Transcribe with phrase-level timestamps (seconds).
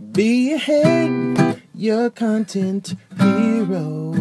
[0.00, 4.18] Be ahead, your content heroes.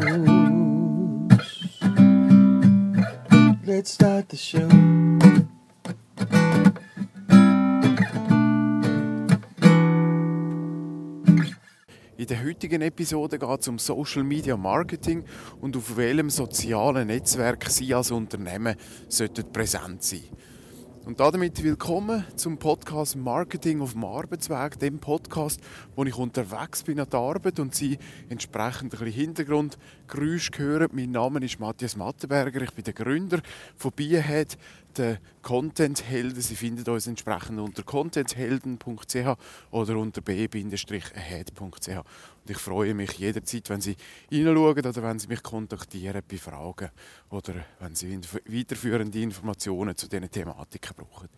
[3.65, 4.67] Let's start the show.
[12.17, 15.23] In der heutigen Episode geht es um Social Media Marketing
[15.61, 18.75] und auf welchem sozialen Netzwerk Sie als Unternehmen
[19.07, 20.23] sollten präsent sein
[21.05, 25.61] und damit willkommen zum Podcast Marketing auf dem Arbeitsweg, dem Podcast,
[25.95, 27.97] wo ich unterwegs bin an der Arbeit und Sie
[28.29, 29.23] entsprechend ein bisschen
[30.09, 30.89] Hintergrundgeräusch hören.
[30.93, 33.41] Mein Name ist Matthias Mattenberger, ich bin der Gründer
[33.77, 34.57] von Bierhead,
[34.97, 36.41] der Content-Helden.
[36.41, 39.37] Sie finden uns entsprechend unter contenthelden.ch
[39.71, 41.87] oder unter b-head.ch.
[41.89, 43.95] Und ich freue mich jederzeit, wenn Sie
[44.29, 46.89] hineinschauen oder wenn Sie mich kontaktieren bei Fragen
[47.29, 51.29] oder wenn Sie weiterführende Informationen zu diesen Thematiken brauchen.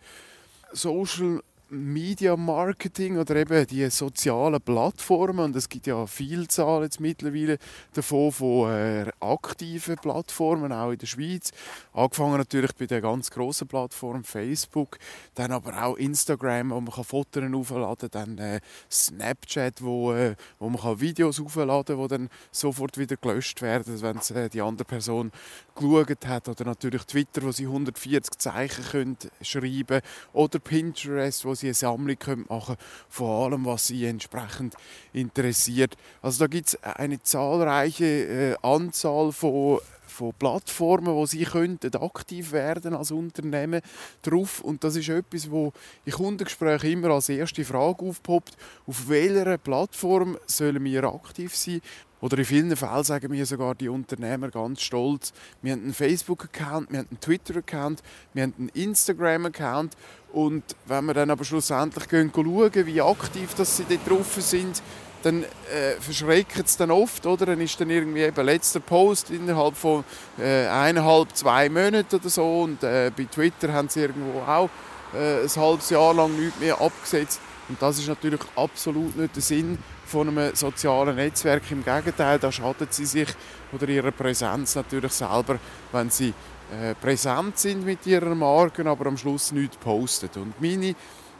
[0.72, 1.42] Social
[1.74, 7.56] Media Marketing oder eben die sozialen Plattformen und es gibt ja Vielzahl jetzt mittlerweile
[7.94, 11.50] davon von äh, aktiven Plattformen auch in der Schweiz.
[11.94, 14.98] Angefangen natürlich bei der ganz großen Plattform Facebook
[15.34, 20.68] dann aber auch Instagram wo man kann Fotos aufladen dann äh, Snapchat wo, äh, wo
[20.68, 25.32] man kann Videos aufladen wo dann sofort wieder gelöscht werden wenn es die andere Person
[25.74, 26.50] geschaut hat.
[26.50, 30.02] Oder natürlich Twitter wo sie 140 Zeichen können schreiben.
[30.34, 32.18] Oder Pinterest wo sie eine Sammlung
[32.48, 32.76] machen
[33.08, 34.74] von allem, was sie entsprechend
[35.12, 35.96] interessiert.
[36.20, 39.80] Also da gibt es eine zahlreiche äh, Anzahl von
[40.12, 43.80] von Plattformen, wo sie könnten aktiv werden als Unternehmen
[44.22, 44.60] drauf.
[44.60, 45.72] Und das ist etwas, wo
[46.04, 51.80] in Kundengesprächen immer als erste Frage aufpoppt: Auf welcher Plattform sollen wir aktiv sein?
[52.22, 56.92] Oder in vielen Fällen sagen mir sogar die Unternehmer ganz stolz, wir haben einen Facebook-Account,
[56.92, 58.00] wir haben einen Twitter-Account,
[58.32, 59.96] wir haben einen Instagram-Account.
[60.32, 64.80] Und wenn wir dann aber schlussendlich schauen, wie aktiv dass sie dort drauf sind,
[65.22, 67.46] dann äh, verschreckt es dann oft, oder?
[67.46, 70.04] Dann ist dann irgendwie eben letzter Post innerhalb von
[70.38, 74.68] äh, eineinhalb, zwei Monaten oder so und äh, bei Twitter haben sie irgendwo auch
[75.14, 79.42] äh, ein halbes Jahr lang nichts mehr abgesetzt und das ist natürlich absolut nicht der
[79.42, 81.62] Sinn von einem sozialen Netzwerk.
[81.70, 83.28] Im Gegenteil, da schadet sie sich
[83.72, 85.58] oder ihrer Präsenz natürlich selber,
[85.90, 86.34] wenn sie
[86.70, 90.28] äh, präsent sind mit ihrer Marke, aber am Schluss nichts posten.
[90.36, 90.94] Und meine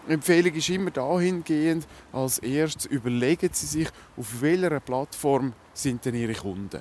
[0.08, 6.34] Empfehlung ist immer dahingehend, als erstes überlegen Sie sich, auf welcher Plattform sind denn Ihre
[6.34, 6.80] Kunden.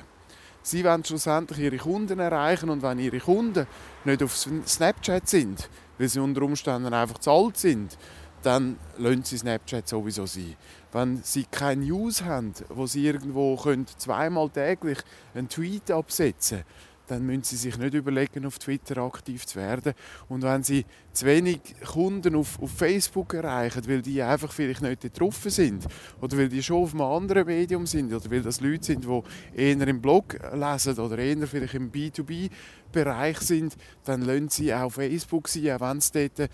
[0.63, 3.67] Sie wollen schlussendlich Ihre Kunden erreichen und wenn Ihre Kunden
[4.05, 7.97] nicht auf Snapchat sind, weil sie unter Umständen einfach zu alt sind,
[8.43, 10.55] dann lassen Sie Snapchat sowieso sein.
[10.91, 14.97] Wenn Sie keine News haben, wo Sie irgendwo können, zweimal täglich
[15.33, 19.93] einen Tweet absetzen können, dann müssen Sie sich nicht überlegen, auf Twitter aktiv zu werden.
[20.29, 25.01] Und wenn Sie zu wenig Kunden auf, auf Facebook erreichen, weil die einfach vielleicht nicht
[25.01, 25.85] getroffen sind
[26.21, 29.61] oder weil die schon auf einem anderen Medium sind oder weil das Leute sind, die
[29.61, 35.49] eher im Blog lesen oder eher vielleicht im B2B-Bereich sind, dann lassen Sie auch Facebook
[35.49, 36.49] sein, auch wenn es dort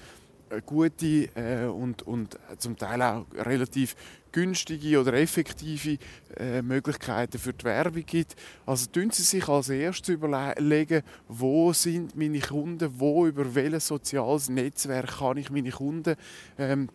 [0.66, 3.96] gute äh, und, und zum Teil auch relativ
[4.32, 5.98] günstige oder effektive
[6.36, 8.36] äh, Möglichkeiten für die Werbung gibt.
[8.66, 14.50] Also tun Sie sich als erstes überlegen, wo sind meine Kunden, wo über welches soziales
[14.50, 16.16] Netzwerk kann ich meine Kunden
[16.58, 16.90] ähm,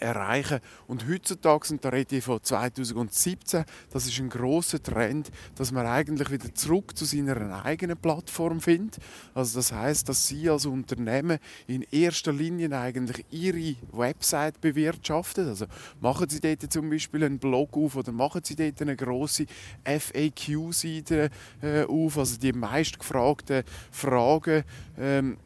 [0.00, 0.60] erreichen.
[0.86, 5.86] Und heutzutage, und da rede ich von 2017, das ist ein großer Trend, dass man
[5.86, 8.98] eigentlich wieder zurück zu seiner eigenen Plattform findet.
[9.34, 15.48] Also das heißt, dass Sie als Unternehmen in erster Linie eigentlich Ihre Website bewirtschaften.
[15.48, 15.66] Also
[16.00, 19.46] machen Sie dort zum Beispiel einen Blog auf oder machen Sie dort eine große
[19.84, 21.30] FAQ-Seite
[21.62, 24.64] äh, auf, also die meistgefragten Fragen
[24.98, 25.36] ähm,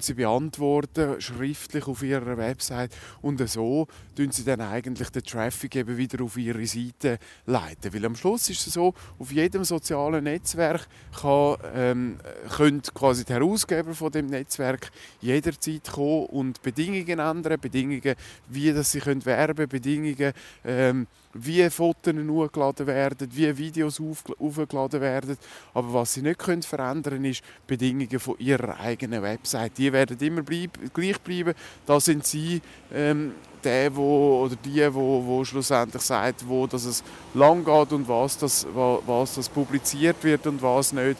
[0.00, 2.92] sie beantworten, schriftlich auf ihrer Website
[3.22, 7.92] und so tun sie dann eigentlich den Traffic eben wieder auf ihre Seite leiten.
[7.92, 10.86] Weil am Schluss ist es so, auf jedem sozialen Netzwerk
[11.20, 12.16] kann, ähm,
[12.56, 18.14] können quasi die Herausgeber von dem Netzwerk jederzeit kommen und Bedingungen ändern, Bedingungen,
[18.48, 20.32] wie dass sie können werben, Bedingungen
[20.64, 21.06] ähm,
[21.44, 25.36] wie Fotos hochgeladen werden, wie Videos aufgeladen werden.
[25.74, 29.65] Aber was sie nicht verändern können, ist Bedingungen von ihrer eigenen Website.
[29.76, 31.54] Die werden immer bleib gleich bleiben.
[31.86, 32.60] Da sind sie
[32.92, 33.32] ähm,
[33.64, 37.02] der wo, oder die, wo, wo schlussendlich sagt, wo dass es
[37.34, 41.16] lang geht und was das, was das publiziert wird und was nicht.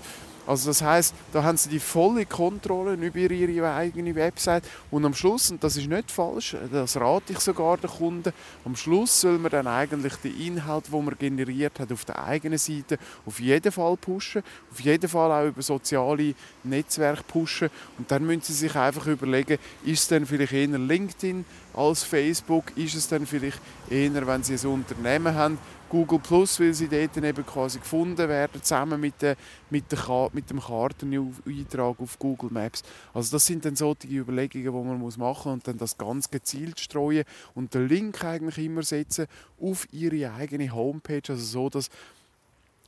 [0.46, 4.64] Also das heißt, da haben sie die volle Kontrolle über ihre eigene Website.
[4.90, 8.32] Und am Schluss, und das ist nicht falsch, das rate ich sogar den Kunden,
[8.64, 12.58] am Schluss soll man dann eigentlich den Inhalt, den man generiert hat, auf der eigenen
[12.58, 17.70] Seite auf jeden Fall pushen, auf jeden Fall auch über soziale Netzwerke pushen.
[17.98, 21.44] Und dann müssen sie sich einfach überlegen, ist es denn vielleicht eher LinkedIn
[21.76, 25.58] als Facebook, ist es dann vielleicht eher, wenn sie ein Unternehmen haben,
[25.88, 29.36] Google Plus, weil sie dort eben quasi gefunden werden, zusammen mit, der,
[29.70, 32.82] mit, der, mit dem Karteneintrag auf Google Maps.
[33.14, 36.80] Also das sind dann solche Überlegungen, die man muss machen und dann das ganz gezielt
[36.80, 37.24] streuen
[37.54, 39.26] und den Link eigentlich immer setzen
[39.60, 41.88] auf ihre eigene Homepage, also so, dass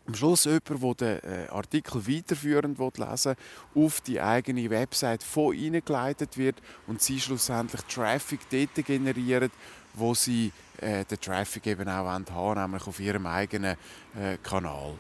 [0.09, 3.37] am Schluss jemand, der den äh, Artikel weiterführend lesen
[3.75, 6.57] will, auf die eigene Website von ihnen geleitet wird
[6.87, 9.51] und sie schlussendlich Traffic dort generieren,
[9.93, 10.51] wo sie
[10.81, 13.77] äh, den Traffic eben auch haben wollen, nämlich auf ihrem eigenen
[14.19, 14.95] äh, Kanal.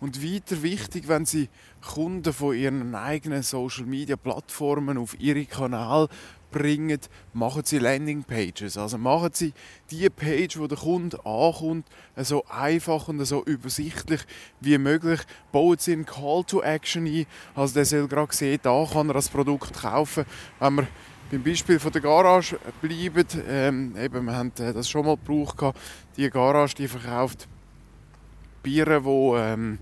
[0.00, 1.48] Und weiter wichtig, wenn Sie
[1.80, 6.08] Kunden von Ihren eigenen Social Media Plattformen auf Ihre Kanal
[6.54, 7.00] bringen,
[7.32, 8.78] machen Sie Landingpages.
[8.78, 9.52] Also machen Sie
[9.90, 11.86] die Page, wo der Kunde ankommt,
[12.16, 14.20] so einfach und so übersichtlich
[14.60, 15.20] wie möglich.
[15.50, 17.26] Bauen Sie einen Call to Action ein.
[17.54, 20.24] Also der soll gerade sehen, da kann er das Produkt kaufen.
[20.60, 20.86] Wenn wir
[21.30, 25.76] beim Beispiel von der Garage bleiben, ähm, eben, wir haben äh, das schon mal gebraucht.
[26.16, 27.48] Die Garage die verkauft
[28.62, 29.78] Biere, die ähm,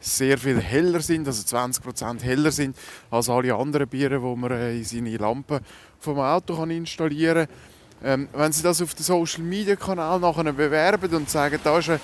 [0.00, 2.76] sehr viel heller sind, also 20% heller sind
[3.10, 5.60] als alle anderen Biere, die man äh, in seine Lampen
[5.98, 7.56] vom Auto kann installieren kann.
[8.04, 11.88] Ähm, wenn Sie das auf den Social Media Kanal nachher bewerben und sagen, da ist
[11.88, 12.00] ein,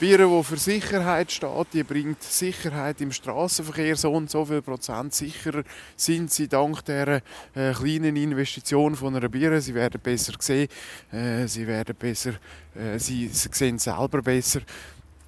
[0.00, 5.14] Bier, das für Sicherheit steht, die bringt Sicherheit im Straßenverkehr so und so viel Prozent
[5.14, 5.62] sicherer
[5.94, 7.22] sind Sie dank dieser
[7.54, 9.60] äh, kleinen Investition von einer Bier.
[9.60, 10.68] Sie werden besser sehen,
[11.12, 12.32] äh, Sie werden besser,
[12.74, 14.62] äh, Sie sehen selber besser.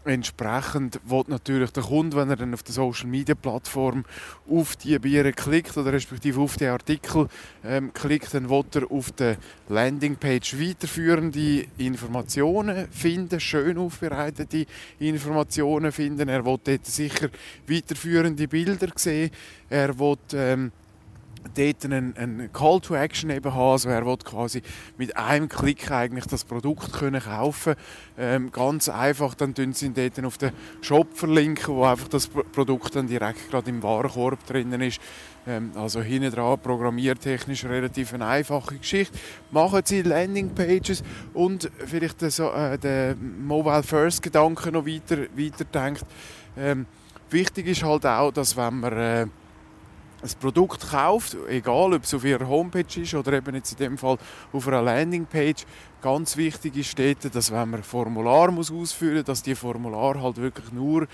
[0.05, 4.05] Entsprechend wird natürlich der Kunde, wenn er dann auf der Social Media Plattform
[4.49, 7.29] auf die Biere klickt oder respektive auf den Artikel
[7.63, 9.37] ähm, klickt, dann wird er auf der
[9.69, 14.65] Landingpage weiterführende Informationen finden, schön aufbereitete
[14.99, 16.31] Informationen finden.
[16.31, 17.29] Er wird dort sicher
[17.69, 19.31] weiterführende Bilder sehen.
[19.69, 20.73] Er wird ähm,
[21.55, 23.73] dort einen, einen Call to Action eben haben.
[23.73, 24.63] Also er will quasi
[24.99, 27.75] mit einem Klick eigentlich das Produkt können kaufen.
[28.19, 32.29] Ähm, ganz einfach, dann tun sie ihn dort auf den Shop verlinken, wo einfach das
[32.29, 35.01] Produkt dann direkt gerade im Warenkorb drinnen ist.
[35.47, 39.19] Ähm, also hinten dran programmiertechnisch relativ eine einfache Geschichte.
[39.51, 41.03] Machen sie Landingpages
[41.33, 46.05] und vielleicht den, äh, den Mobile First Gedanken noch weiter, weiter denkt.
[46.57, 46.87] Ähm,
[47.31, 49.27] wichtig ist halt auch, dass wenn man äh,
[50.23, 53.99] ein Produkt kauft, egal ob es auf ihrer Homepage ist oder eben jetzt in dem
[53.99, 54.19] Fall
[54.53, 55.65] auf einer Landingpage,
[56.03, 60.39] Ganz wichtig ist dort, dass wenn man Formular muss ausfüllen muss, dass die Formular halt
[60.39, 61.07] wirklich nur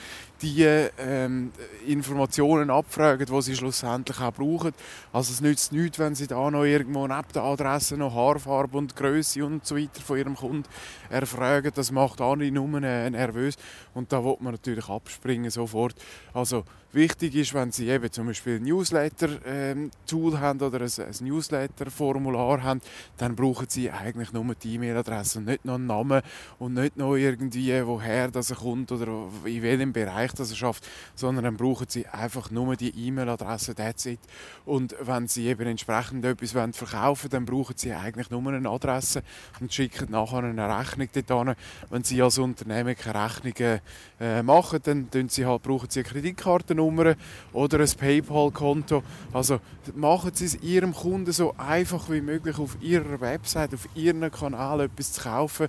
[0.42, 1.50] die ähm,
[1.86, 4.72] Informationen abfragen, die sie schlussendlich auch brauchen.
[5.12, 8.94] Also es nützt nichts, wenn sie da noch irgendwo neben der Adresse noch Haarfarbe und
[8.94, 10.64] Größe und so weiter von ihrem Kunden
[11.10, 11.72] erfragen.
[11.74, 13.56] Das macht andere nur nervös
[13.94, 15.96] und da wird man natürlich abspringen sofort.
[16.32, 21.26] Also wichtig ist, wenn Sie eben zum Beispiel ein Newsletter-Tool ähm, haben oder ein, ein
[21.26, 22.80] Newsletter-Formular haben,
[23.16, 26.22] dann brauchen Sie eigentlich nur die E-Mail-Adresse und nicht noch einen Namen
[26.58, 29.06] und nicht noch irgendwie, woher das er kommt oder
[29.44, 34.06] in welchem Bereich das er schafft, sondern dann brauchen sie einfach nur die E-Mail-Adresse, that's
[34.06, 34.20] it.
[34.64, 39.22] Und wenn sie eben entsprechend etwas verkaufen wollen, dann brauchen sie eigentlich nur eine Adresse
[39.60, 41.54] und schicken nachher eine Rechnung dorthin.
[41.90, 43.80] Wenn sie als Unternehmen keine Rechnungen
[44.20, 47.14] äh, machen, dann brauchen sie halt, brauchen sie eine Kreditkartennummer
[47.52, 49.02] oder ein PayPal-Konto.
[49.32, 49.60] Also
[49.94, 54.65] machen sie es ihrem Kunden so einfach wie möglich auf ihrer Website, auf ihrem Kanal
[54.66, 55.68] Kanal etwas zu kaufen,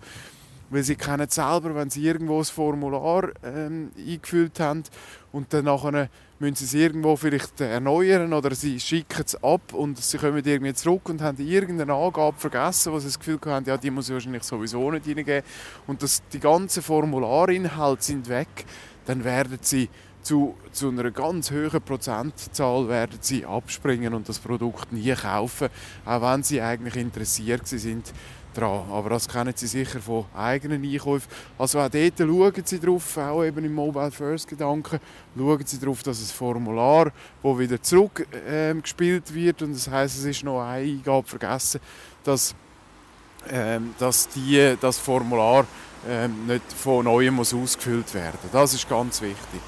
[0.69, 4.83] weil sie kennen selber, wenn sie irgendwo ein Formular ähm, eingefüllt haben
[5.31, 9.97] und dann nachher müssen sie es irgendwo vielleicht erneuern oder sie schicken es ab und
[9.97, 13.77] sie kommen irgendwie zurück und haben irgendeine Angabe vergessen, wo sie das Gefühl haben, ja,
[13.77, 15.43] die muss ich wahrscheinlich sowieso nicht reingeben
[15.87, 18.65] und das, die ganzen Formularinhalte sind weg,
[19.05, 19.89] dann werden sie
[20.21, 25.69] zu, zu einer ganz hohen Prozentzahl werden sie abspringen und das Produkt nie kaufen,
[26.05, 28.11] auch wenn sie eigentlich interessiert sind
[28.57, 28.85] dran.
[28.91, 31.29] Aber das kennen Sie sicher von eigenen Einkäufen.
[31.57, 34.99] Also auch dort schauen Sie drauf, auch eben im Mobile First Gedanken,
[35.37, 37.11] schauen Sie darauf, dass ein Formular,
[37.43, 41.79] das wieder zurückgespielt ähm, wird, und das heißt, es ist noch eine Eingabe vergessen,
[42.23, 42.55] dass,
[43.49, 45.65] ähm, dass die, das Formular
[46.07, 49.61] ähm, nicht von neuem muss ausgefüllt werden Das ist ganz wichtig.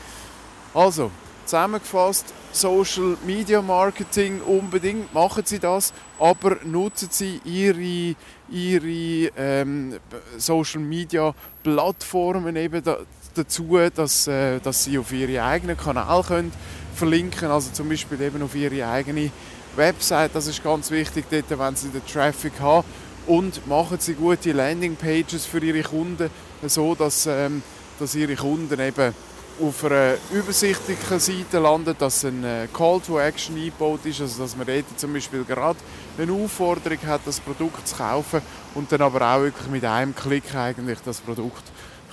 [0.74, 1.12] Also,
[1.50, 8.16] zusammengefasst, Social Media Marketing unbedingt, machen Sie das, aber nutzen Sie Ihre,
[8.50, 10.00] Ihre ähm,
[10.38, 12.98] Social Media Plattformen eben, da,
[13.34, 16.52] dazu, dass, äh, dass sie auf ihre eigenen Kanäle können
[16.96, 19.32] verlinken also zum Beispiel eben auf ihre eigene
[19.76, 22.86] Website, das ist ganz wichtig, dort, wenn sie den Traffic haben.
[23.26, 26.30] Und machen sie gute Landingpages für ihre Kunden,
[26.66, 27.62] so dass, ähm,
[28.00, 29.14] dass ihre Kunden eben
[29.62, 34.56] auf einer übersichtlichen Seite landen, dass ein äh, Call to Action eingebaut ist, also dass
[34.56, 35.80] man dort zum Beispiel gerade
[36.18, 38.42] eine Aufforderung hat, das Produkt zu kaufen
[38.76, 41.64] und dann aber auch wirklich mit einem Klick eigentlich das Produkt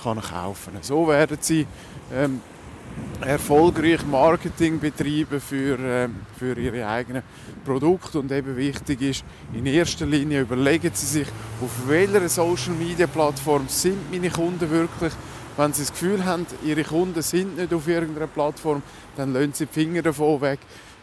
[0.01, 0.73] kann kaufen.
[0.81, 1.65] So werden sie
[2.13, 2.41] ähm,
[3.21, 7.23] erfolgreich Marketing betreiben für, äh, für ihre eigenen
[7.65, 11.27] Produkte und eben wichtig ist, in erster Linie überlegen Sie sich,
[11.61, 15.13] auf welcher Social Media Plattform sind meine Kunden wirklich.
[15.57, 18.83] Wenn Sie das Gefühl haben, Ihre Kunden sind nicht auf irgendeiner Plattform,
[19.15, 20.59] dann lassen Sie die Finger davon weg,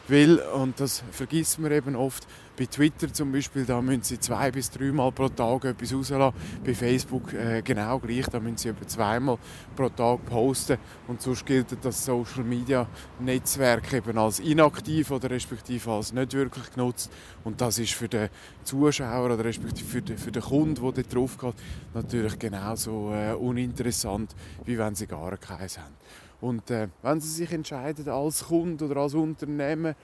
[0.08, 4.52] weil, und das vergisst man eben oft, bei Twitter zum Beispiel, da müssen Sie zwei
[4.52, 6.37] bis dreimal pro Tag etwas rauslassen.
[6.64, 9.38] Bei Facebook äh, genau gleich, da müssen Sie etwa zweimal
[9.75, 10.78] pro Tag posten.
[11.08, 12.87] Und sonst gilt das Social Media
[13.18, 17.11] Netzwerk eben als inaktiv oder respektive als nicht wirklich genutzt.
[17.42, 18.28] Und das ist für den
[18.62, 21.54] Zuschauer oder respektive für den, für den Kunden, der dort drauf geht,
[21.92, 24.34] natürlich genauso äh, uninteressant,
[24.64, 25.94] wie wenn Sie gar keins haben.
[26.44, 29.94] Und äh, wenn Sie sich entscheiden, als Kunde oder als Unternehmen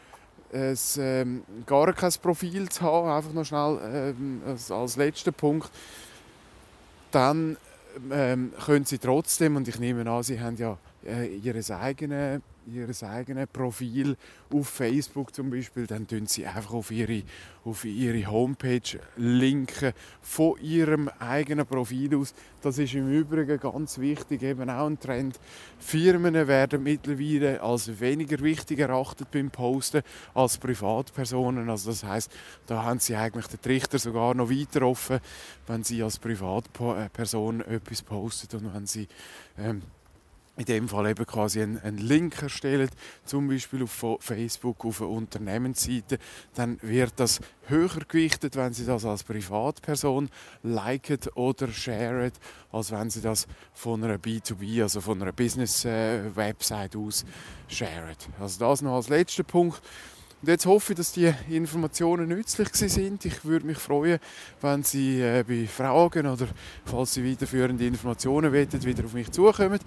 [0.50, 3.78] ein, ähm, gar kein Profil zu haben, einfach noch schnell
[4.18, 5.70] ähm, als, als letzter Punkt,
[7.11, 7.59] dann
[8.11, 12.88] ähm, können Sie trotzdem, und ich nehme an, Sie haben ja äh, Ihr eigenes ihr
[13.02, 14.17] eigenes Profil
[14.52, 17.23] auf Facebook zum Beispiel, dann tun sie einfach auf ihre,
[17.64, 22.35] auf ihre Homepage linken von ihrem eigenen Profil aus.
[22.62, 25.40] Das ist im Übrigen ganz wichtig, eben auch ein Trend.
[25.79, 30.02] Firmen werden mittlerweile als weniger wichtig erachtet beim Posten
[30.35, 31.69] als Privatpersonen.
[31.71, 32.31] Also das heißt,
[32.67, 35.21] da haben sie eigentlich den Trichter sogar noch weiter offen,
[35.67, 39.09] wenn sie als Privatperson etwas posten und wenn sie
[39.59, 39.83] ähm,
[40.61, 42.90] in dem Fall eben quasi einen, einen, Link erstellen,
[43.25, 46.19] zum Beispiel auf Facebook, auf eine Unternehmensseite,
[46.55, 50.29] dann wird das höher gewichtet, wenn Sie das als Privatperson
[50.62, 52.33] liken oder sharen,
[52.73, 57.25] als wenn Sie das von einer B2B, also von einer Business-Website aus
[57.67, 58.17] sharen.
[58.38, 59.81] Also das noch als letzter Punkt.
[60.43, 63.25] Und jetzt hoffe ich, dass die Informationen nützlich sind.
[63.25, 64.19] Ich würde mich freuen,
[64.61, 66.49] wenn Sie äh, bei Fragen oder
[66.85, 69.81] falls Sie weiterführende Informationen wollen, wieder auf mich zukommen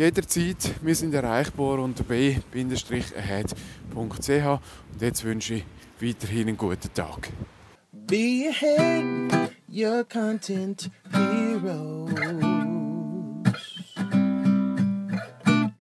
[0.00, 0.70] jederzeit.
[0.82, 3.94] Wir sind erreichbar unter b-ahead.ch.
[3.94, 5.64] Und jetzt wünsche ich
[6.00, 7.28] weiterhin einen guten Tag.
[7.92, 12.59] Be ahead, your content hero.